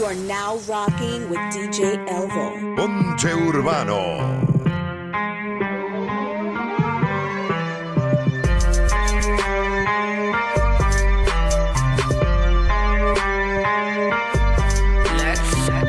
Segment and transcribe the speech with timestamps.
[0.00, 2.74] You are now rocking with DJ Elvo.
[2.74, 4.00] Ponche Urbano.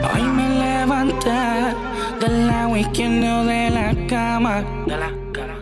[0.03, 1.29] Hoy me levanté
[2.19, 4.61] del lado izquierdo de la cama.
[4.87, 5.55] De la cama,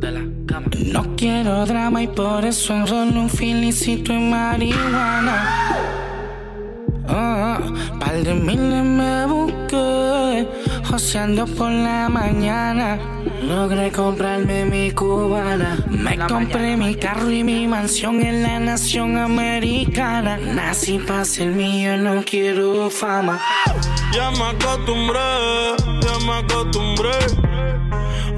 [0.00, 0.66] de la cama.
[0.86, 5.97] No quiero drama y por eso enrollo un filicito en marihuana.
[7.10, 7.58] Ah,
[7.98, 10.46] par de miles me busqué,
[10.84, 12.98] joseando por la mañana.
[13.42, 15.78] Logré comprarme mi cubana.
[15.88, 20.36] Me compré mi carro y mi mansión en la nación americana.
[20.36, 23.40] Nací para ser mío, no quiero fama.
[24.12, 25.18] Ya me acostumbré,
[26.02, 27.18] ya me acostumbré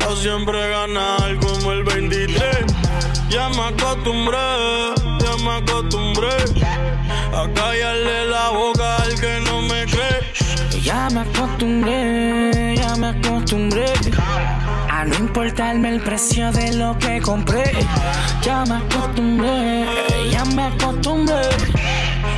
[0.08, 2.40] a siempre ganar como el 23.
[3.30, 4.38] Ya me acostumbré,
[5.20, 6.59] ya me acostumbré
[11.60, 13.84] acostumbré, ya me acostumbré
[14.88, 17.64] a no importarme el precio de lo que compré.
[18.42, 19.84] Ya me acostumbré,
[20.30, 21.42] ya me acostumbré.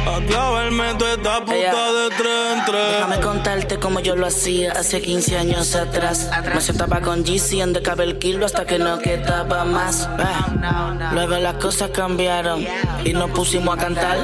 [0.05, 1.93] A clavarme toda esta puta Ella.
[1.93, 2.93] de tres en tres.
[2.93, 6.29] Déjame contarte como yo lo hacía hace 15 años atrás.
[6.53, 10.09] Me sentaba con GC en de el kilo hasta que no quedaba más.
[10.19, 11.11] Ah.
[11.13, 12.67] Luego las cosas cambiaron
[13.05, 14.19] y nos pusimos a cantar.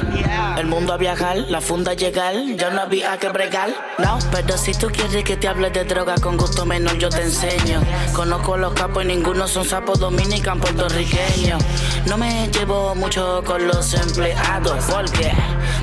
[0.57, 3.69] El mundo a viajar, la funda a llegar, ya no había que bregar.
[3.99, 7.21] No, pero si tú quieres que te hable de droga con gusto menor, yo te
[7.21, 7.81] enseño.
[8.13, 11.63] Conozco los capos y ninguno son sapos dominican puertorriqueños.
[12.05, 15.31] No me llevo mucho con los empleados porque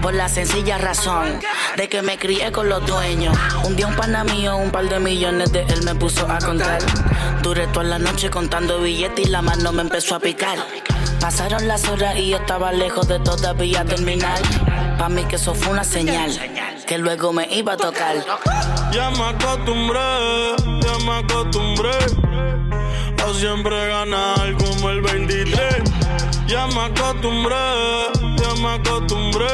[0.02, 1.40] por la sencilla razón
[1.76, 3.36] de que me crié con los dueños.
[3.64, 6.78] Un día un pana mío, un par de millones de él me puso a contar.
[7.42, 10.58] Duré toda la noche contando billetes y la mano me empezó a picar.
[11.20, 14.38] Pasaron las horas y yo estaba lejos de todavía terminar.
[14.98, 16.30] Pa' mí que eso fue una señal
[16.86, 18.16] que luego me iba a tocar.
[18.92, 19.98] Ya me acostumbré,
[20.82, 21.90] ya me acostumbré
[23.24, 25.55] a siempre ganar como el 23.
[26.46, 27.56] Ya me acostumbré,
[28.38, 29.46] ya me acostumbré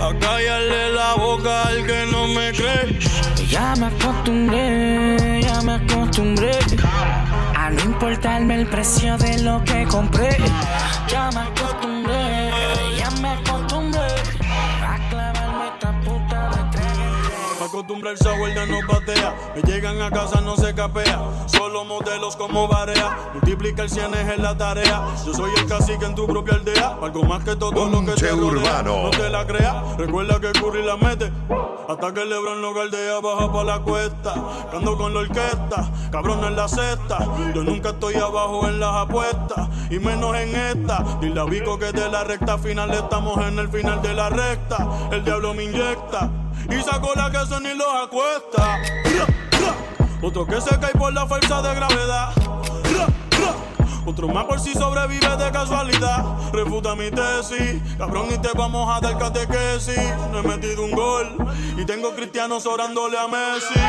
[0.00, 2.98] a callarle la boca al que no me cree.
[3.48, 6.50] Ya me acostumbré, ya me acostumbré
[7.56, 10.36] a no importarme el precio de lo que compré.
[11.08, 11.93] Ya me acostumbré,
[17.74, 19.34] Me acostumbré el software ya no patea.
[19.56, 21.20] Me llegan a casa, no se capea.
[21.46, 23.32] Solo modelos como barea.
[23.32, 25.04] Multiplica el cienes en la tarea.
[25.26, 26.96] Yo soy el cacique en tu propia aldea.
[27.02, 28.44] Algo más que todo lo que te rodea.
[28.44, 29.02] Urbano.
[29.02, 29.96] No te la creas.
[29.96, 31.32] Recuerda que Curry la mete.
[31.88, 34.34] Hasta que el Lebron lo galdea, baja pa' la cuesta.
[34.70, 37.18] Cando con la orquesta, cabrón en la cesta.
[37.56, 39.68] Yo nunca estoy abajo en las apuestas.
[39.90, 41.18] Y menos en esta.
[41.20, 45.08] Dile a Vico que de la recta final estamos en el final de la recta.
[45.10, 46.30] El diablo me inyecta.
[46.70, 48.78] Y sacó la que eso ni los acuesta.
[50.22, 52.32] Otro que se cae por la fuerza de gravedad.
[52.96, 53.54] Ra, ra.
[54.06, 56.24] Otro más por si sobrevive de casualidad.
[56.52, 60.14] Refuta mi tesis, cabrón, y te vamos a dar catequesis.
[60.30, 61.36] No he metido un gol
[61.76, 63.80] y tengo cristianos orándole a Messi.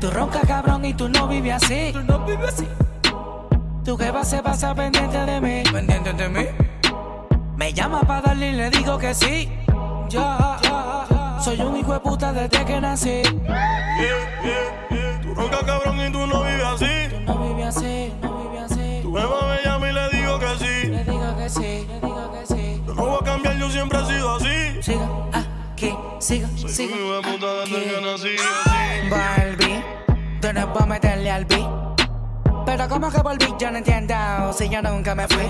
[0.00, 1.90] Tú ronca cabrón y tú no vives así.
[1.92, 2.68] Tú no vives así.
[3.84, 5.62] Tu jeva se pasa pendiente de mí.
[5.72, 6.46] Pendiente de mí.
[7.56, 9.57] Me llama para darle y le digo que sí.
[10.08, 10.58] Ya,
[11.42, 13.08] soy un hijo de puta desde que nací.
[13.10, 13.28] Yeah,
[14.42, 15.20] yeah, yeah.
[15.22, 16.86] Tú ronca cabrón y tú no vives así.
[17.10, 19.00] Tú no vives así, no vives así.
[19.02, 20.88] Tu jeva me llama y le digo que sí.
[20.88, 22.82] Le digo que sí, le digo que sí.
[22.86, 24.82] Yo no voy a cambiar, yo siempre he sido así.
[24.82, 26.94] Siga aquí, siga, Soy siga.
[26.94, 28.28] un hijo de puta desde que nací.
[28.36, 29.10] así.
[29.10, 29.84] Barbie,
[30.40, 31.68] tú no puedes meterle al beat.
[32.64, 34.14] Pero como que volví, yo no entiendo
[34.52, 35.46] si yo nunca me fui.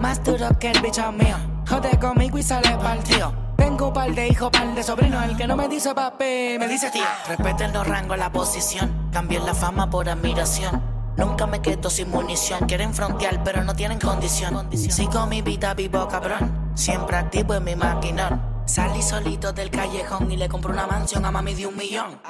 [0.00, 1.36] Más duro que el bicho mío.
[1.68, 3.32] Jode conmigo y sale partido.
[3.82, 5.24] Tengo par de hijos, par de sobrinos.
[5.24, 7.02] El que no me dice papi, me dice tío.
[7.26, 9.08] Respeten los rangos, la posición.
[9.12, 10.80] Cambien la fama por admiración.
[11.16, 12.60] Nunca me quedo sin munición.
[12.68, 14.68] Quieren frontear, pero no tienen condición.
[14.72, 16.70] Sigo mi vida vivo, cabrón.
[16.76, 18.40] Siempre activo en mi maquinón.
[18.66, 22.20] Salí solito del callejón y le compré una mansión a mami de un millón.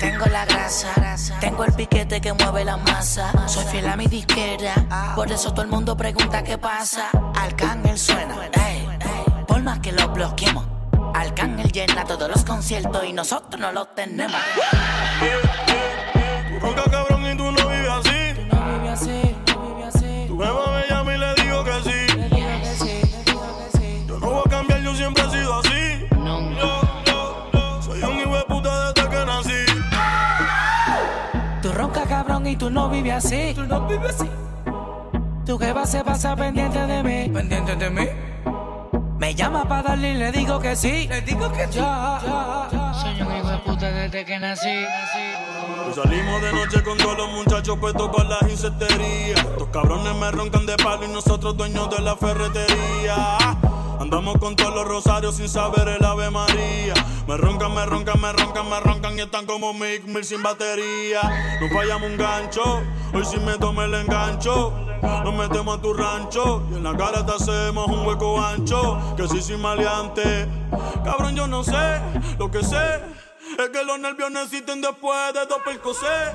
[0.00, 0.88] Tengo la grasa,
[1.40, 3.30] tengo el piquete que mueve la masa.
[3.46, 7.10] Soy fiel a mi disquera, por eso todo el mundo pregunta qué pasa.
[7.34, 8.88] Arcángel suena, ey,
[9.62, 10.64] más que lo bloqueemos.
[11.14, 14.40] Arcángel llena todos los conciertos y nosotros no los tenemos.
[15.20, 18.46] Tú ronca cabrón y tú no vives así.
[18.50, 20.24] No vive así, no vive así.
[20.28, 22.16] Tu jeva me llama y le digo que sí.
[22.16, 24.04] Le digo que sí, le digo que sí.
[24.06, 26.06] Yo no voy a cambiar, yo siempre he sido así.
[26.10, 29.64] Yo, yo, yo, soy un hijo de puta desde que nací.
[31.62, 33.52] Tú ronca cabrón y tú no vives así.
[33.54, 34.30] Tú no vives así.
[35.44, 37.28] Tu jeva se pasa pendiente de mí.
[37.28, 38.29] Pendiente de mí.
[39.20, 41.06] Me llama para darle y le digo que sí.
[41.06, 42.18] Le digo que ya.
[43.02, 44.86] Soy un hijo de puta desde que nací.
[45.94, 49.38] salimos de noche con todos los muchachos puestos para las insecterías.
[49.38, 53.36] Estos cabrones me roncan de palo y nosotros dueños de la ferretería.
[54.00, 56.94] Andamos con todos los rosarios sin saber el Ave María.
[57.28, 61.20] Me roncan, me roncan, me roncan, me roncan y están como Mick Mill sin batería.
[61.60, 62.62] No fallamos un gancho,
[63.12, 64.72] hoy si me tomé el engancho.
[65.02, 68.98] Nos metemos a tu rancho y en la cara te hacemos un hueco ancho.
[69.18, 70.48] Que si sin maleante,
[71.04, 72.00] cabrón, yo no sé.
[72.38, 73.02] Lo que sé
[73.58, 76.32] es que los nervios necesiten después de dos percocés.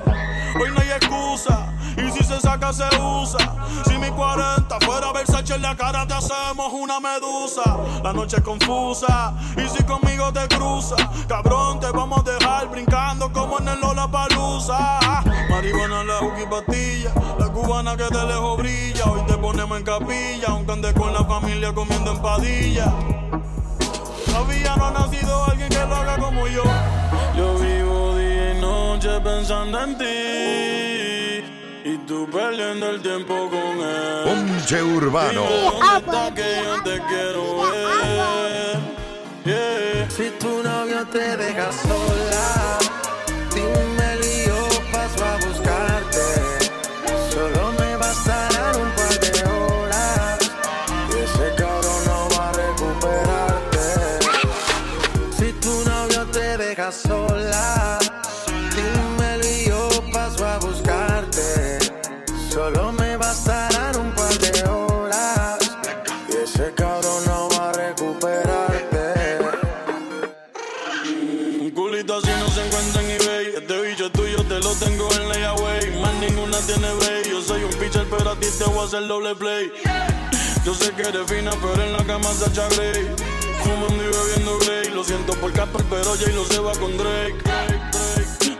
[0.60, 1.75] Hoy no hay excusa.
[1.96, 3.54] Y si se saca, se usa.
[3.86, 7.78] Si mi 40 fuera Versace en la cara, te hacemos una medusa.
[8.02, 9.32] La noche es confusa.
[9.56, 10.96] Y si conmigo te cruza,
[11.26, 14.98] cabrón, te vamos a dejar brincando como en el Lola Palusa.
[15.50, 17.12] Marihuana, la juki pastilla.
[17.38, 19.04] La cubana que de lejos brilla.
[19.06, 20.48] Hoy te ponemos en capilla.
[20.48, 22.92] Aunque andes con la familia comiendo empadilla.
[24.26, 26.62] Todavía no ha nacido alguien que lo haga como yo.
[27.36, 30.65] Yo vivo día y noche pensando en ti.
[32.06, 34.24] Tú perdiendo el tiempo con él.
[34.24, 35.42] Ponche Urbano.
[36.06, 38.78] ¿Dónde que yo te quiero ver?
[39.44, 40.08] Yeah.
[40.08, 42.78] Si tu novio te deja sola,
[78.86, 79.72] hacer doble play.
[80.64, 83.10] Yo sé que eres fina, pero en la cama Sacha Grey.
[83.62, 84.90] Fumando y bebiendo Grey.
[84.90, 87.36] Lo siento por Casper, pero Jay lo se va con Drake.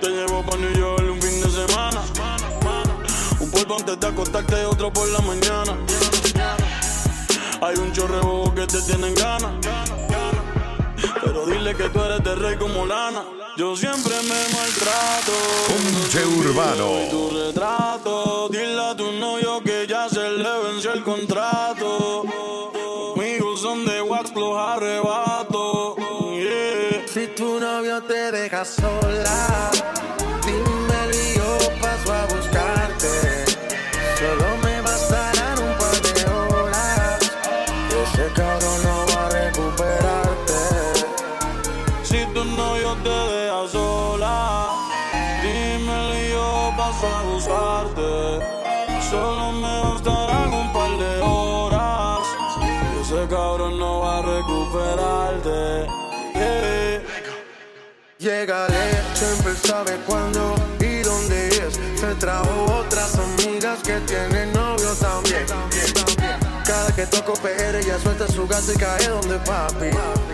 [0.00, 2.00] Te llevo pa' New York un fin de semana.
[3.38, 5.76] Un polvo antes de acostarte, otro por la mañana.
[7.60, 9.52] Hay un chorrebo que te tienen ganas.
[11.22, 13.22] Pero dile que tú eres de rey como lana.
[13.56, 15.32] Yo siempre me maltrato.
[15.66, 17.00] Ponche Urbano.
[17.00, 18.48] Y tu retrato.
[18.50, 19.55] Dile a tu novio
[21.06, 22.24] contrato.
[23.14, 25.96] Conmigo son de wax los arrebatos.
[26.34, 27.06] Yeah.
[27.06, 29.70] Si tu novio te deja sola,
[58.26, 58.74] Llegale,
[59.14, 61.74] siempre sabe cuándo y dónde es.
[62.00, 65.46] Se trajo otras amigas que tienen novio también.
[66.66, 69.90] Cada que toco PR ella suelta su gato y cae donde papi.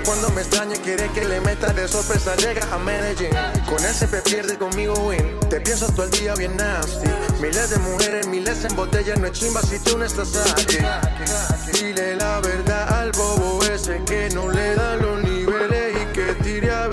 [0.06, 3.28] Cuando me extraña quiere que le meta de sorpresa llega a Medellín.
[3.68, 5.38] Con él siempre pierde conmigo win.
[5.50, 7.10] Te pienso todo el día bien nasty.
[7.42, 10.78] Miles de mujeres, miles en botella, no es chimba si tú no estás aquí.
[11.74, 15.11] Dile la verdad al bobo ese que no le da los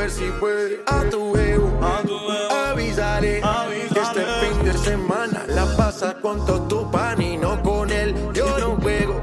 [0.10, 0.82] ver si puede.
[0.88, 2.56] A tu ego, A tu ego.
[2.72, 3.90] avísale, Avísale.
[3.94, 8.16] que este fin de semana la pasa con todo tu pan y no con él.
[8.34, 9.22] Yo no juego.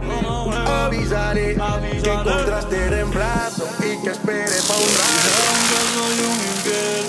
[0.84, 1.54] Avísale,
[2.02, 5.42] que encontraste reemplazo y que espere pa' un rato.
[5.70, 7.06] Que soy un infiel,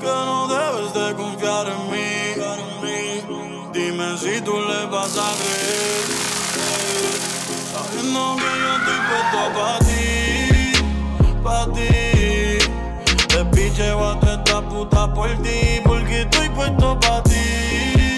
[0.00, 2.08] que no debes de confiar en mí.
[3.72, 6.04] Dime si tú le vas a creer,
[7.72, 10.17] sabiendo que yo estoy puesto pa' ti,
[15.84, 18.16] porque estoy puesto pa' ti,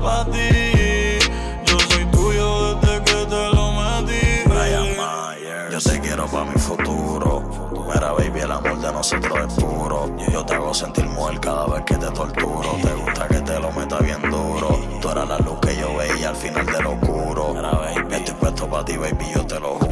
[0.00, 1.18] pa' ti.
[1.64, 4.48] Yo soy tuyo desde que te lo metí.
[4.48, 5.70] Brian Mayer.
[5.70, 7.42] Yo te quiero pa' mi futuro.
[7.86, 10.10] Mira, baby, el amor de nosotros es puro.
[10.30, 12.76] Yo te hago sentir mujer cada vez que te torturo.
[12.82, 14.78] Te gusta que te lo meta bien duro.
[15.00, 17.54] Tú eras la luz que yo veía al final de lo oscuro.
[17.54, 19.83] Mira, baby, estoy puesto pa' ti, baby, yo te lo juro.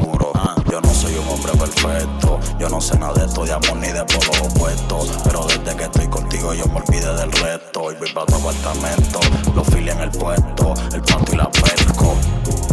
[0.73, 2.39] Yo no soy un hombre perfecto.
[2.57, 5.11] Yo no sé nada de esto de amor ni de polos opuestos.
[5.23, 7.91] Pero desde que estoy contigo yo me olvidé del resto.
[7.91, 9.19] Y voy pa' tu apartamento.
[9.53, 10.73] Los fili en el puesto.
[10.91, 12.17] El pato y la pesco.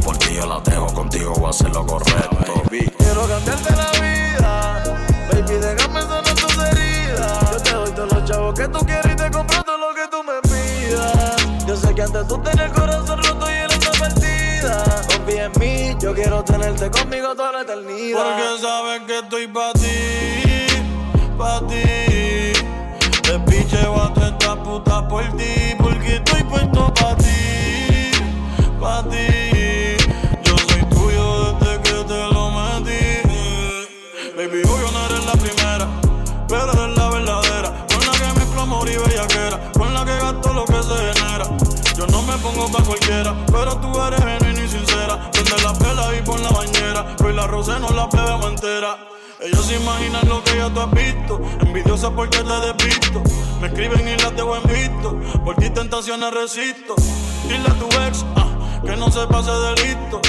[0.02, 2.62] Porque yo la dejo contigo, voy a hacer lo correcto.
[2.70, 4.82] Quiero cambiarte la vida,
[5.30, 7.50] baby, déjame sanar tus heridas.
[7.52, 10.08] Yo te doy todos los chavos que tú quieres y te compro todo lo que
[10.10, 11.66] tú me pidas.
[11.66, 14.84] Yo sé que antes tú tenías corazón roto y él está perdida.
[15.06, 16.42] Confía en mí, yo quiero
[16.78, 18.22] conmigo toda la eternidad.
[18.22, 22.52] Porque sabes que estoy pa' ti, pa' ti.
[23.22, 28.10] Te picheo a esta puta por ti, porque estoy puesto pa' ti,
[28.80, 29.96] pa' ti.
[30.44, 33.02] Yo soy tuyo desde que te lo metí.
[34.36, 35.88] Baby, obvio no eres la primera,
[36.48, 37.86] pero eres la verdadera.
[37.88, 41.46] Con la que mezclo amor y bellaquera, con la que gasto lo que se genera.
[41.96, 44.39] Yo no me pongo pa' cualquiera, pero tú eres
[47.20, 48.98] bañera, hoy la rosé no la bebemos entera.
[49.40, 53.22] Ellos se imaginan lo que ya tú has visto, envidiosa porque te despisto.
[53.60, 56.94] Me escriben y las dejo en visto, por ti tentaciones resisto.
[57.48, 58.46] Dile a tu ex ah,
[58.84, 60.20] que no se pase de listo.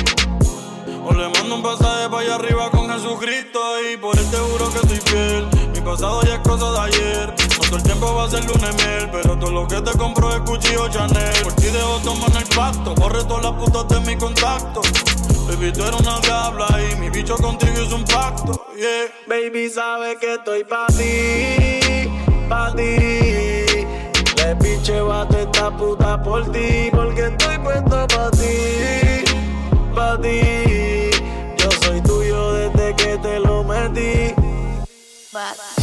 [1.04, 3.60] O le mando un pasaje para allá arriba con Jesucristo
[3.92, 7.41] Y por él te juro que estoy fiel Mi pasado ya es cosa de ayer
[7.58, 10.36] No todo el tiempo va a ser lunes miel Pero todo lo que te compro
[10.36, 14.18] es cuchillo Chanel Por ti dejo tomar el pacto Borre todas las putas de mi
[14.18, 14.82] contacto
[15.48, 20.18] Baby, tú eres una diabla Y mi bicho contigo es un pacto Yeah Baby, sabe
[20.18, 22.10] que estoy pa' ti,
[22.50, 22.84] pa' ti.
[24.36, 29.24] Le picheo a toda esta puta por ti, porque estoy puesto pa' ti,
[29.96, 31.12] pa' ti.
[31.58, 34.34] Yo soy tuyo desde que te lo metí.
[35.32, 35.81] Ponle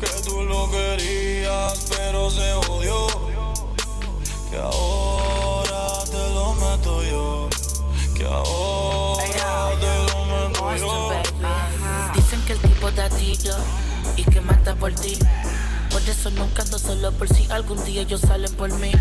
[0.00, 3.06] Que tú lo querías pero se odió
[4.50, 7.48] Que ahora te lo meto yo
[8.14, 11.10] Que ahora te lo meto yo
[12.14, 13.54] Dicen que el tipo da tiro
[14.16, 15.18] y que mata por ti.
[15.90, 18.92] Por eso nunca ando solo por si algún día ellos salen por mí.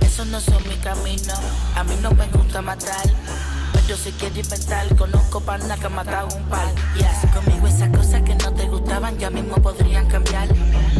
[0.00, 1.34] Eso no son mi camino.
[1.74, 3.06] A mí no me gusta matar.
[3.88, 6.68] Pero si quiero inventar, conozco pana que ha matado un par.
[6.94, 10.46] Yes, conmigo esas cosas que no te gustaban ya mismo podrían cambiar.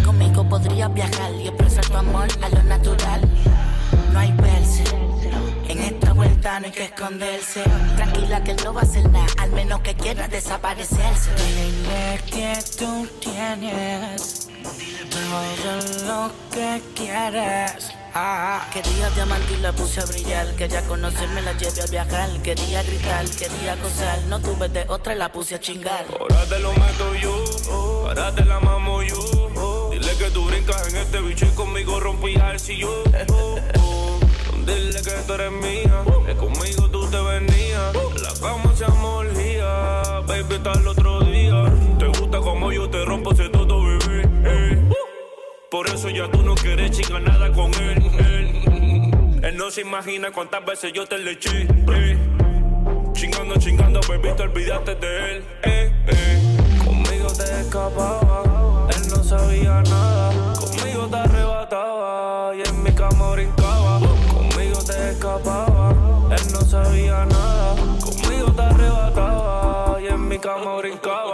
[0.02, 3.20] Conmigo podrías viajar y expresar tu amor a lo natural.
[4.10, 4.84] No hay verse.
[5.68, 7.62] En esta vuelta no hay que esconderse.
[7.96, 11.30] Tranquila que él no va a hacer nada, al menos que quiera desaparecerse.
[11.34, 14.48] Dile que tú tienes
[15.10, 17.98] todo lo que quieres.
[18.20, 20.52] Ah, quería diamante y la puse a brillar.
[20.56, 22.28] Quería conocerme, la llevé a viajar.
[22.42, 24.18] Quería gritar, quería gozar.
[24.26, 26.04] No tuve de otra, la puse a chingar.
[26.18, 29.90] Ahora te lo meto yo, ahora te la mamo yo.
[29.92, 33.04] Dile que tú brincas en este bicho y conmigo rompí el sillón.
[34.66, 36.57] Dile que tú eres mía, que conmigo
[46.18, 48.02] ya tú no quieres chingar nada con él.
[49.44, 51.68] Él, no se imagina cuántas veces yo te le eché.
[51.92, 52.18] eh.
[53.12, 55.44] Chingando, chingando, baby, te olvidaste de él.
[55.62, 56.56] eh, eh.
[56.84, 60.54] Conmigo te escapaba, él no sabía nada.
[60.58, 64.00] Conmigo te arrebataba y en mi cama brincaba.
[64.00, 65.94] Conmigo te escapaba,
[66.36, 67.76] él no sabía nada.
[68.00, 71.27] Conmigo te arrebataba y en mi cama brincaba.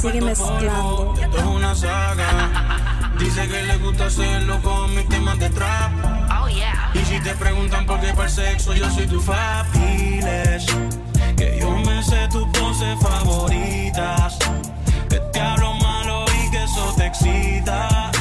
[0.00, 1.14] Sigue mezclando.
[1.20, 3.10] Esto es una saga.
[3.18, 5.92] Dice que le gusta hacerlo con mis temas de trap.
[6.94, 10.66] Y si te preguntan por qué para el sexo, yo soy tu fapiles.
[11.36, 14.38] Que yo me sé tus poses favoritas.
[15.08, 18.11] Que te hablo malo y que eso te excita.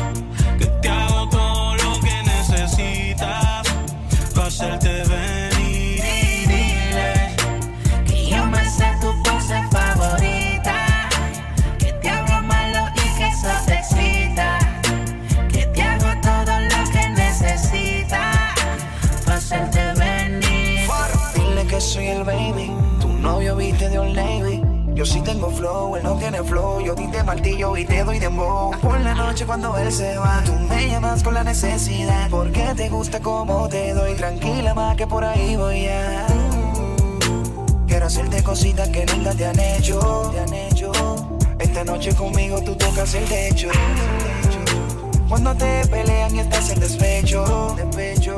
[23.89, 24.61] De.
[24.93, 26.81] Yo sí tengo flow, él no tiene flow.
[26.81, 28.71] Yo te martillo y te doy dembow.
[28.79, 32.29] Por la noche cuando él se va, tú me llamas con la necesidad.
[32.29, 34.13] Porque te gusta como te doy.
[34.15, 36.27] Tranquila más que por ahí voy a.
[37.87, 40.31] Quiero hacerte cositas que nunca te han hecho.
[40.31, 40.91] Te han hecho.
[41.57, 43.69] Esta noche conmigo tú tocas el techo.
[45.27, 47.75] Cuando te pelean y estás en despecho.
[47.75, 48.37] Despecho.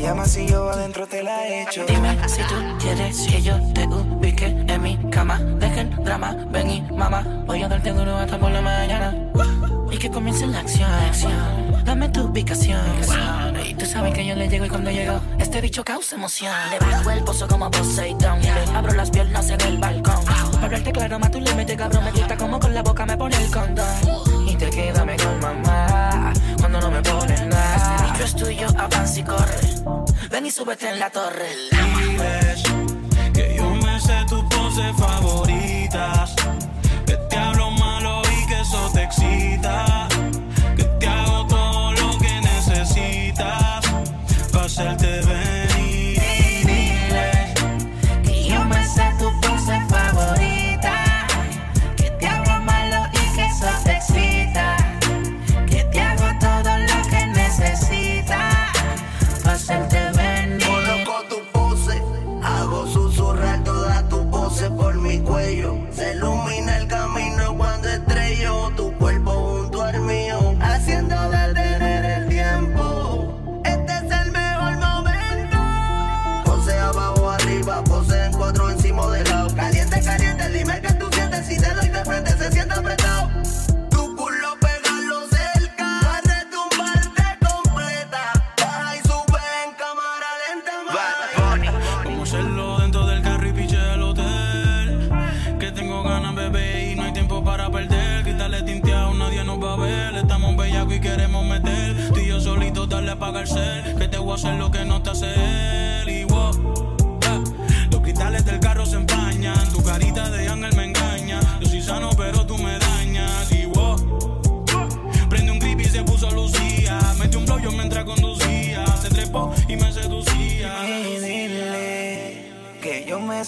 [0.00, 1.84] Me yo adentro te la echo.
[1.86, 5.38] Dime si tú quieres que yo te ubique en mi cama.
[5.38, 7.22] Dejen drama, ven y mamá.
[7.46, 9.14] Voy a darte duro hasta por la mañana.
[9.90, 10.90] Y que comience la acción.
[11.84, 12.80] Dame tu ubicación.
[13.64, 16.54] Y tú sabes que yo le llego y cuando llego, este bicho causa emoción.
[16.70, 18.40] Le bajo el pozo como Poseidon.
[18.40, 20.24] Le abro las piernas en el balcón.
[20.24, 22.04] Para hablarte claro, más tú le metes cabrón.
[22.04, 24.48] Me gusta como con la boca me pone el condón.
[24.48, 25.99] Y te quédame con mamá.
[28.24, 29.60] Es tuyo, avanza y corre.
[30.30, 31.48] Ven y súbete en la torre.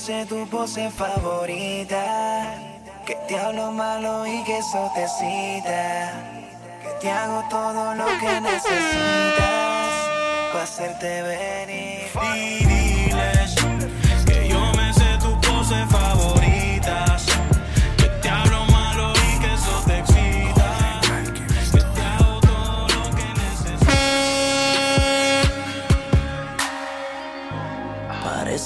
[0.02, 2.58] Sé tu pose favorita.
[3.06, 6.12] Que te hablo malo y que eso te cita.
[6.82, 9.92] Que te hago todo lo que necesitas.
[10.52, 12.81] Pa' hacerte venir.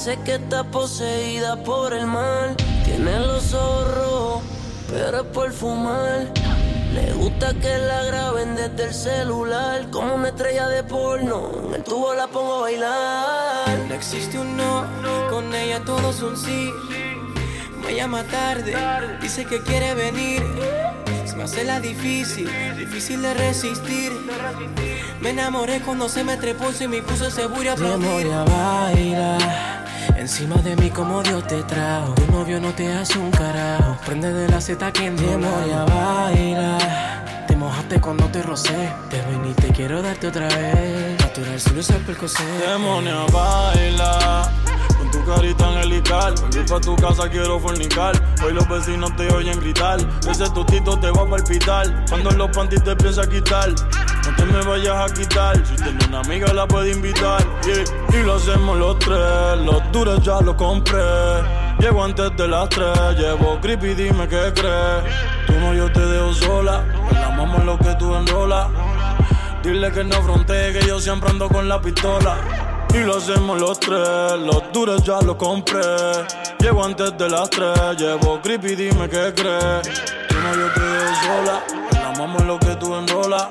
[0.06, 2.54] Parece que está poseída por el mal.
[2.84, 4.42] Tiene los ojos rojos,
[4.88, 6.32] pero es por fumar.
[6.94, 9.90] Le gusta que la graben desde el celular.
[9.90, 11.50] Como una estrella de porno.
[11.66, 13.78] En el tubo la pongo a bailar.
[13.88, 14.86] No existe un no,
[15.28, 16.70] con ella todo es un sí.
[17.84, 18.76] Me llama tarde,
[19.20, 20.40] dice que quiere venir.
[21.24, 24.12] Se me hace la difícil, difícil de resistir.
[25.20, 28.06] Me enamoré cuando se me trepó y me puso seguro y aplaudir.
[28.06, 29.76] Memoria baila
[30.26, 34.32] Encima de mí como Dios te trajo Tu novio no te hace un carajo Prende
[34.32, 39.54] de la Z que en memoria baila Te mojaste cuando te rocé Te ven y
[39.54, 44.50] te quiero darte otra vez Natural es el percocé Demonia baila
[44.98, 46.34] con tu carita angelical.
[46.52, 48.14] Voy pa' tu casa, quiero fornicar.
[48.44, 49.98] Hoy los vecinos te oyen gritar.
[50.28, 52.04] Ese tostito te va a palpitar.
[52.08, 53.70] Cuando los panties te empieza a quitar.
[53.70, 55.56] No te me vayas a quitar.
[55.66, 57.44] Si tienes una amiga, la puedes invitar.
[58.12, 59.60] Y lo hacemos los tres.
[59.96, 61.00] Duros ya los compré.
[61.78, 63.16] Llego antes de las tres.
[63.16, 65.02] Llevo creepy, dime qué crees.
[65.46, 66.84] Tú no, yo te dejo sola.
[67.12, 68.68] La en lo que tú enrolas.
[69.62, 72.36] Dile que no frontee, que yo siempre ando con la pistola.
[72.92, 75.80] Y lo hacemos los tres, los duros ya los compré.
[76.60, 79.82] Llego antes de las tres, llevo creepy, dime qué crees.
[80.28, 83.48] Tú no, yo te dejo sola, la en lo que tú enrolas.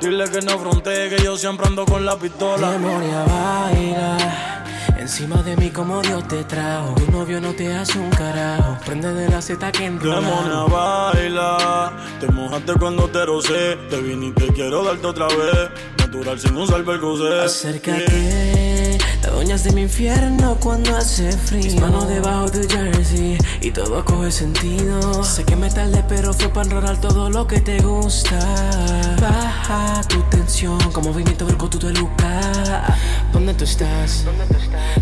[0.00, 2.70] Dile que no frontee, que yo siempre ando con la pistola.
[2.70, 4.52] Memoria baila
[5.02, 9.12] Encima de mí como Dios te trajo Tu novio no te hace un carajo Prende
[9.12, 13.76] de la Z que enrola Demonia baila, te mojaste cuando te rocé.
[13.90, 15.70] Te vine y te quiero darte otra vez.
[15.98, 17.40] Natural sin usar percocé.
[17.40, 18.61] Acércate,
[19.22, 21.62] te adueñas de mi infierno cuando hace frío.
[21.62, 25.22] Mis manos debajo de jersey y todo coge sentido.
[25.22, 28.38] Sé que me tardé, pero fue para enrolar todo lo que te gusta.
[29.20, 32.82] Baja tu tensión, como movimiento verco tú te lucas.
[33.32, 34.24] ¿Dónde tú estás?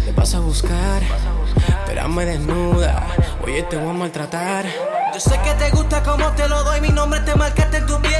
[0.04, 1.00] Te vas a buscar.
[1.00, 1.80] buscar.
[1.80, 3.06] Espérame desnuda,
[3.42, 4.66] oye, te voy a maltratar.
[5.14, 8.00] Yo sé que te gusta como te lo doy, mi nombre te marcaste en tu
[8.00, 8.12] piel.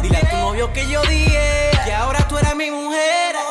[0.00, 3.43] Dile a tu novio que yo dije que ahora tú eres mi mujer.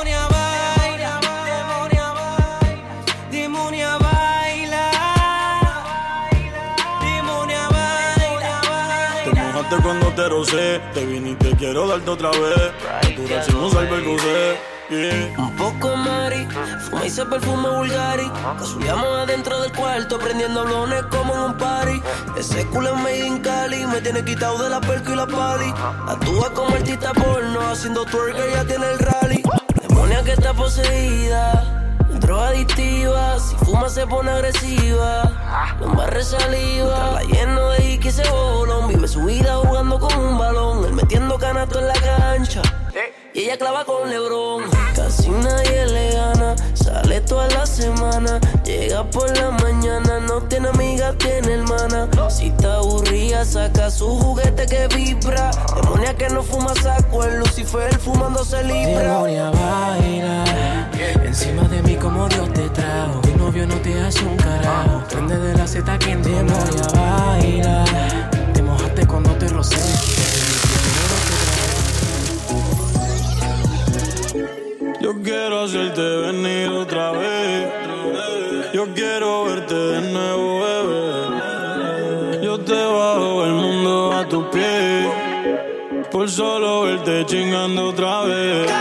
[10.30, 13.46] Mojaste cuando te vine y te quiero darte otra vez.
[13.46, 14.58] Salve el crucé.
[14.90, 15.34] Yeah.
[15.38, 16.46] Un poco Mari,
[16.82, 18.30] fuma y se perfume Bulgari.
[18.60, 22.02] Casuleamos adentro del cuarto, prendiendo blones como en un party.
[22.38, 25.74] Ese culo es made in Cali, me tiene quitado de la perco y la pali.
[26.08, 29.42] Actúa como artista porno, haciendo twerk, ella tiene el rally.
[29.88, 31.73] Demonia que está poseída.
[32.24, 35.30] Droga adictiva, si fuma se pone agresiva.
[35.82, 38.88] No embarre saliva, la lleno de Iki ese bolón.
[38.88, 42.62] Vive su vida jugando con un balón, él metiendo canasto en la cancha.
[43.34, 44.64] Y ella clava con Lebron.
[44.96, 46.56] Casi nadie le gana.
[46.76, 48.40] Sale toda la semana.
[48.64, 50.20] Llega por la mañana.
[50.20, 52.08] No tiene amiga, tiene hermana.
[52.30, 52.52] Si
[53.46, 55.52] saca su juguete que vibra.
[55.76, 57.24] Demonia que no fuma saco.
[57.24, 59.02] El Lucifer fumándose libra.
[59.02, 60.44] Demonia baila
[61.24, 65.38] Encima de mí como Dios te trajo Tu novio no te hace un carajo Prende
[65.38, 67.86] de la Z que demonia baila
[68.54, 69.78] Te mojaste cuando te rocé
[75.02, 77.68] Yo quiero hacerte venir otra vez.
[78.74, 80.53] Yo quiero verte de nuevo,
[86.24, 88.72] Por solo verte chingando otra vez.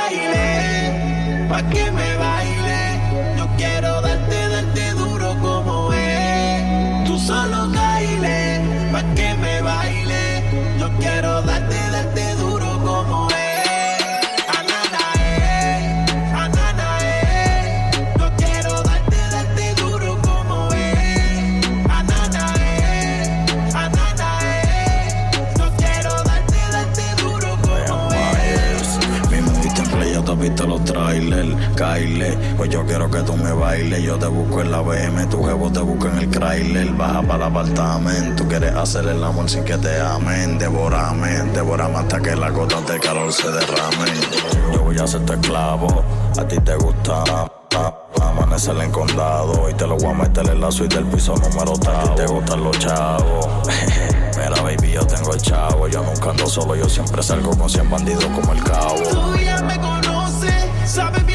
[1.73, 2.02] Que me
[31.75, 32.37] Kyle.
[32.57, 34.03] Pues yo quiero que tú me bailes.
[34.03, 36.93] Yo te busco en la BM, tu jevo te busca en el trailer.
[36.93, 38.47] Baja para el apartamento.
[38.49, 40.59] Quieres hacer el amor sin que te amen.
[40.59, 44.15] Devórame, devórame hasta que las gotas de calor se derramen.
[44.73, 46.05] Yo voy a ser tu esclavo.
[46.39, 47.25] A ti te gusta.
[48.21, 51.73] Amanecer en condado y te lo voy a meter en la suite del piso número
[51.79, 51.97] tal.
[51.97, 53.49] A ti te gustan los chavos.
[54.37, 55.89] Mira, baby, yo tengo el chavo.
[55.89, 59.03] Yo nunca ando solo, yo siempre salgo con 100 bandidos como el cabo.
[59.11, 61.27] Tú ya me conoces, sabes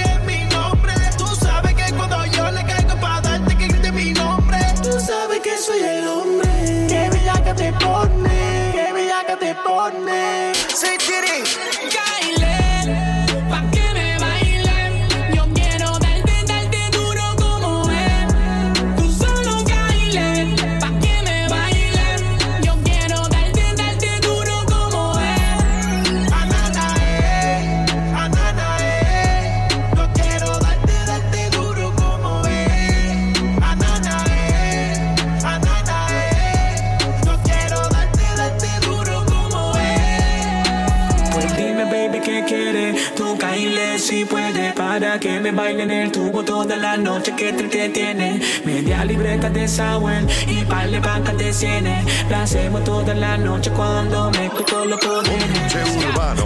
[47.91, 50.13] que entretiene Media libreta de sour
[50.47, 54.99] y par de bancas de cienes La hacemos toda la noche cuando me quito los
[54.99, 55.75] poderes.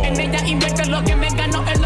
[0.03, 1.80] En ella invierto lo que me gano en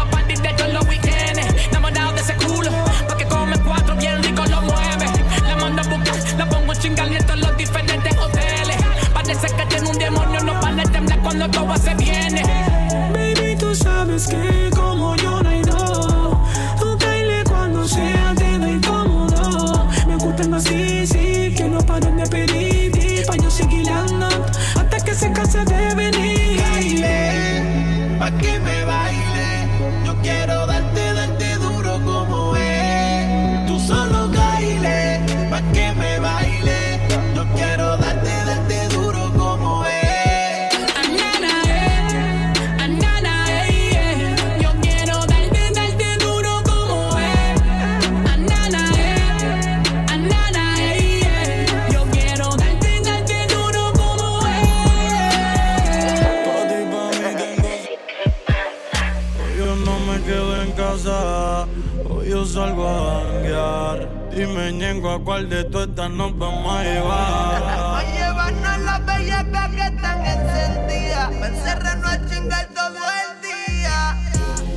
[65.36, 67.62] par de tuertas nos vamos a llevar.
[67.62, 71.30] Vamos a llevarnos las bellacas que están encendidas.
[71.40, 74.16] Pa' encerrarnos a chingar todo el día.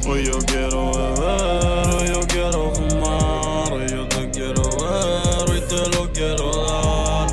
[0.06, 3.72] Hoy yo quiero beber, hoy yo quiero fumar.
[3.72, 7.30] Hoy yo te quiero ver, hoy te lo quiero dar.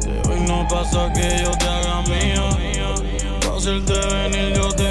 [0.00, 2.44] De hoy no pasa que yo te haga mío.
[3.42, 4.83] Fácil de venir, yo te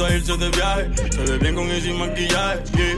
[0.00, 0.90] gusta irse de viaje.
[1.10, 2.62] Se ve bien con y sin maquillaje.
[2.76, 2.96] yeah.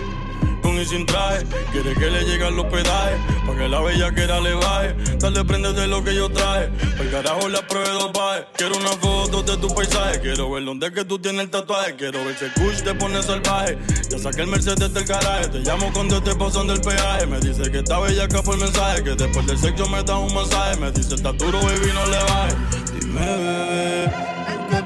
[0.63, 1.45] Con y sin traje.
[1.73, 3.19] Quiere que le lleguen los pedajes.
[3.47, 4.95] Pa' que la bellaquera le baje.
[5.19, 6.71] Dale, prende de lo que yo traje.
[7.01, 8.45] El carajo la pruebe dos bajes.
[8.57, 10.21] Quiero una foto de tu paisaje.
[10.21, 11.97] Quiero ver dónde es que tú tienes el tatuaje.
[11.97, 13.77] Quiero ver si el kush te pone salvaje.
[14.09, 15.49] Ya saqué el Mercedes del garaje.
[15.49, 17.27] Te llamo cuando te pasan del peaje.
[17.27, 19.03] Me dice que está bellaca por mensaje.
[19.03, 20.77] Que después del sexo me da un masaje.
[20.79, 22.57] Me dice está duro, baby, no le baje.
[23.01, 24.32] Dime, bebé.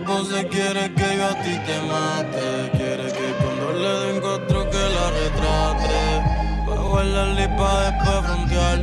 [0.06, 2.70] ¿Qué pose quiere que yo a ti te mate?
[2.76, 6.22] Quiere que cuando le den cuatro que la retrate.
[6.64, 8.78] Pa' guardar lipa después frontear.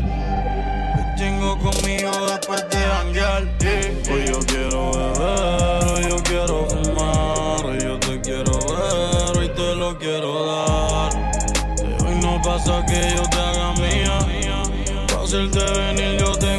[1.15, 3.43] Chingo conmigo después de janguear.
[3.59, 4.13] yeah.
[4.13, 7.65] Hoy yo quiero beber, hoy yo quiero fumar.
[7.67, 11.13] Hoy yo te quiero ver, hoy te lo quiero dar.
[11.77, 14.19] De hoy no pasa que yo te haga mía.
[15.07, 16.52] Pa' hacerte venir yo tengo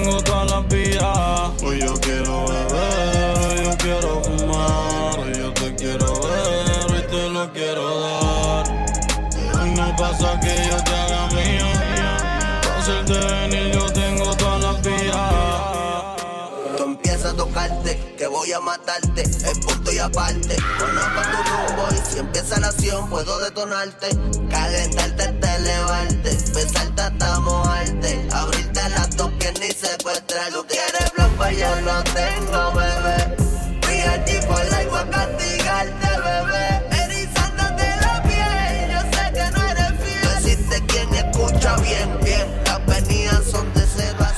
[18.17, 20.57] que voy a matarte, en punto y aparte.
[20.79, 24.09] Conozco tu rumbo y si empieza la acción puedo detonarte.
[24.51, 28.29] Calentarte hasta elevarte, besarte hasta mojarte.
[28.33, 30.53] Abrirte las dos piernas y secuestrar.
[30.53, 33.37] Tú quieres blog, pues yo lo tengo, bebé.
[33.83, 37.05] Fui allí por la igual castigarte, bebé.
[37.05, 40.25] Erizándote la piel, yo sé que no eres fiel.
[40.25, 42.63] No existe quien escucha bien, bien.
[42.67, 44.35] Las venidas son de 0 a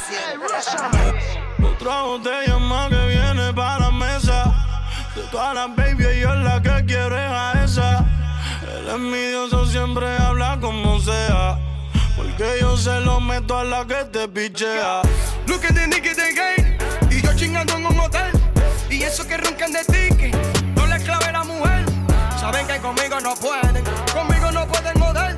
[1.59, 1.67] 100.
[1.67, 2.56] Otra botella
[5.31, 8.05] todas las baby, yo la que quiero es a esa.
[8.79, 11.59] El envidioso siempre habla como sea.
[12.17, 15.03] Porque yo se lo meto a la que te pichea.
[15.47, 16.79] Look at the nigga the game.
[17.11, 18.33] Y yo chingando en un hotel.
[18.91, 20.35] Y eso que roncan de ticket.
[20.75, 21.85] No les clave la mujer.
[22.41, 23.85] Saben que conmigo no pueden.
[24.13, 25.37] Conmigo no pueden joder.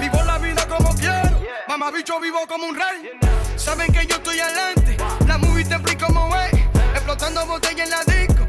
[0.00, 1.40] Vivo la vida como quiero.
[1.68, 3.10] Mamá bicho vivo como un rey.
[3.56, 4.96] Saben que yo estoy adelante.
[5.26, 6.52] La movie te como es.
[6.94, 8.43] Explotando botella en la disco.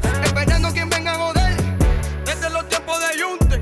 [2.86, 3.60] De Yunte.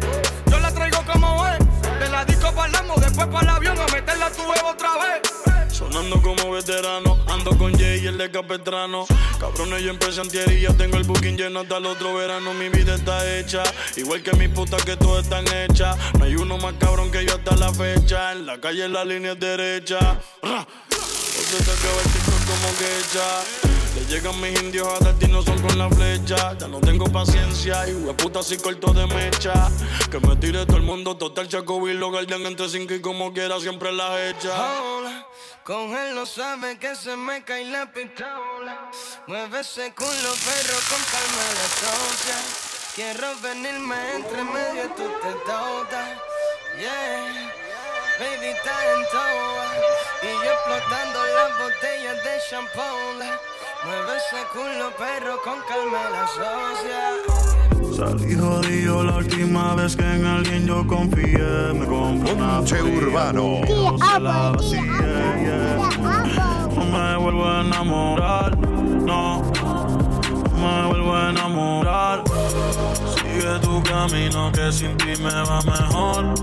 [0.50, 1.58] Yo la traigo como es.
[1.98, 3.00] De la disco paramos.
[3.00, 5.74] Después para el avión a meterla a tu huevo otra vez.
[5.74, 9.06] Sonando como veterano, ando con Jay y el de Capetrano.
[9.40, 12.54] Cabrones, yo empecé antier y ya tengo el booking lleno hasta el otro verano.
[12.54, 13.62] Mi vida está hecha,
[13.96, 15.96] igual que mis putas que todas están hechas.
[16.18, 18.32] No hay uno más cabrón que yo hasta la fecha.
[18.32, 19.98] En la calle la línea derecha.
[20.42, 23.83] Entonces se acaba el como que echa.
[23.94, 26.56] Le llegan mis indios a dar no son con la flecha.
[26.58, 29.70] Ya no tengo paciencia y puta si corto de mecha.
[30.10, 33.32] Que me tire todo el mundo, total chaco y lo guardian entre cinco y como
[33.32, 34.50] quiera siempre las echa.
[34.82, 35.26] Hola,
[35.62, 38.90] con él no sabe que se me cae la pistola.
[39.28, 42.36] Mueve ese culo, perro, con calma la socia.
[42.96, 46.20] Quiero venirme entre medio de tu tetota.
[46.78, 47.52] Yeah,
[48.18, 49.66] baby, está en toa.
[50.22, 53.53] Y yo explotando las botellas de champón.
[53.84, 57.02] Mueve ese culo, perro, con calma la socia.
[57.94, 61.74] Salí jodido la última vez que en alguien yo confié.
[61.74, 63.60] Me compré una Ponche Urbano.
[64.20, 65.76] la vacíe, yeah.
[66.74, 69.42] No me vuelvo a enamorar, no.
[69.52, 72.24] No me vuelvo a enamorar.
[73.34, 76.34] Sigue tu camino que sin ti me va mejor.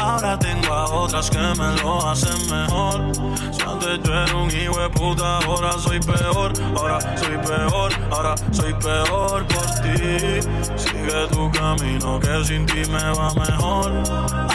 [0.00, 3.12] Ahora tengo a otras que me lo hacen mejor.
[3.52, 6.52] Si antes yo era un hijo de puta, ahora soy peor.
[6.74, 10.40] Ahora soy peor, ahora soy peor por ti.
[10.74, 13.92] Sigue tu camino que sin ti me va mejor.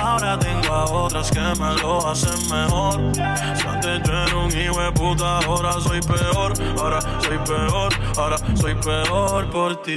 [0.02, 3.14] Ahora tengo a otras que me lo hacen mejor.
[3.14, 6.54] Si antes yo era un hijo de puta, ahora soy peor.
[6.80, 9.94] Ahora soy peor, ahora soy peor por ti.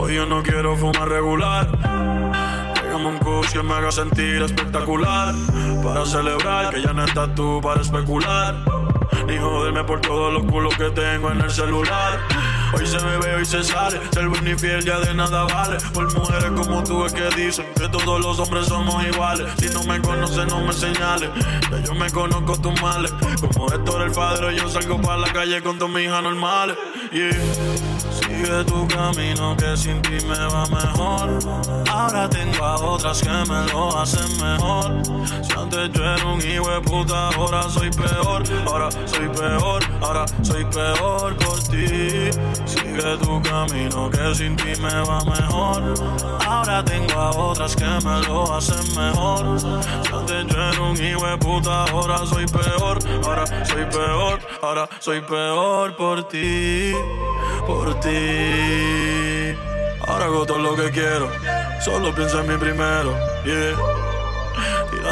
[0.00, 1.66] Hoy yo no quiero fumar regular.
[2.80, 5.34] Pégame un kush que me haga sentir espectacular.
[5.82, 8.54] Para celebrar que ya no estás tú para especular.
[9.26, 12.20] Ni joderme por todos los culos que tengo en el celular.
[12.72, 14.00] Hoy se bebe, hoy se sale.
[14.12, 15.78] Ser buen y fiel ya de nada vale.
[15.92, 19.52] Por mujeres como tú es que dicen que todos los hombres somos iguales.
[19.58, 21.30] Si no me conoces, no me señales.
[21.70, 23.12] Ya yo me conozco tus males.
[23.40, 26.76] Como Héctor el padre, yo salgo para la calle con tus hijas normales.
[27.10, 31.38] Sigue tu camino que sin ti me va mejor.
[31.90, 35.02] Ahora tengo a otras que me lo hacen mejor.
[35.42, 39.62] Si antes yo era un hijo de puta, ahora soy peor, ahora soy peor,
[40.42, 42.30] soy peor por ti.
[42.64, 45.94] Sigue tu camino que sin ti me va mejor.
[46.46, 49.58] Ahora tengo a otras que me lo hacen mejor.
[50.12, 55.20] Antes yo era un hijo de puta, ahora soy peor, ahora soy peor, ahora soy
[55.20, 56.92] peor por ti,
[57.66, 59.54] por ti.
[60.06, 61.30] Ahora hago todo lo que quiero,
[61.80, 63.12] solo pienso en mí primero,
[63.44, 64.07] yeah.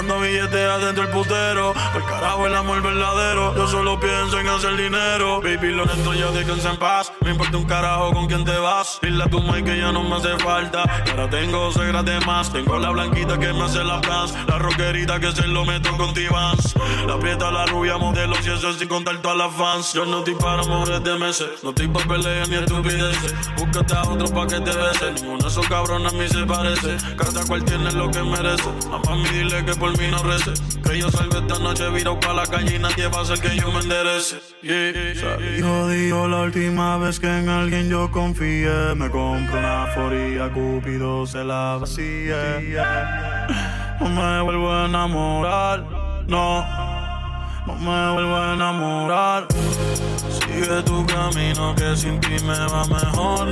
[0.07, 1.75] Tirando billetes adentro el putero.
[1.92, 3.57] Por carajo el amor verdadero.
[3.57, 5.40] Yo solo pienso en hacer dinero.
[5.42, 7.12] Baby, lo neto ya descansa en paz.
[7.23, 9.01] Me importa un carajo con quién te vas.
[9.03, 10.85] Dile a tu mai que ya no me hace falta.
[11.11, 12.53] Ahora tengo segras de más.
[12.53, 14.33] Tengo la blanquita que me hace la paz.
[14.47, 16.77] La rockerita que se lo meto con Tibans.
[17.09, 18.37] La prieta, la rubia, modelo.
[18.45, 19.92] Y eso es sin contar todas las fans.
[19.92, 21.64] Yo no estoy para amores de meses.
[21.64, 23.35] No estoy para peleas ni estupideces.
[23.57, 25.12] Búscate a otro pa' que te bese.
[25.14, 26.97] Ninguno de esos cabrones a mí se parece.
[27.16, 28.71] Cada cual tiene lo que merece.
[28.92, 32.79] A mami dile que por Que yo salgo esta noche virado pa' la calle y
[32.79, 34.37] nadie va a hacer que yo me enderece.
[34.63, 35.63] Yeah.
[35.63, 38.95] Jodido la última vez que en alguien yo confié.
[38.95, 43.47] Me compro una foría, Cupido se la vacía.
[44.01, 45.83] No me vuelvo a enamorar,
[46.29, 46.86] no.
[47.67, 49.49] No me vuelvo a enamorar.
[50.29, 53.49] Sigue tu camino que sin ti me va mejor.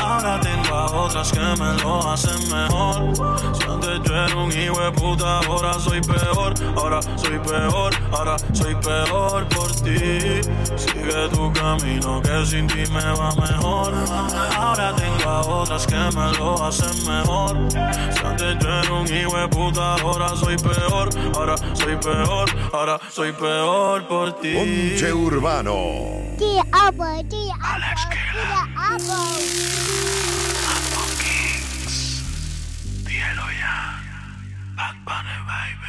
[0.00, 3.16] Ahora tengo a otras que me lo hacen mejor.
[3.56, 6.54] Si antes yo era un hijo de puta, ahora soy peor.
[6.76, 10.40] Ahora soy peor, ahora soy peor por ti.
[10.76, 13.92] Sigue tu camino que sin ti me va mejor.
[14.56, 17.56] Ahora tengo a otras que me lo hacen mejor.
[17.72, 21.08] Si antes yo era un hijo de puta, ahora soy peor.
[21.34, 23.47] Ahora soy peor, ahora soy peor
[24.08, 24.54] por ti.
[24.54, 25.74] Ponche Urbano.
[26.38, 29.18] Tía Abo, tía Abo, tía Abo.
[33.06, 33.74] Dígelo ya.
[34.76, 35.87] Bad Bunny, baby.